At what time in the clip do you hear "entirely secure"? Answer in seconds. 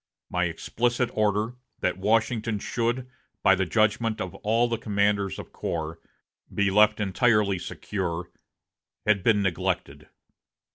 6.99-8.31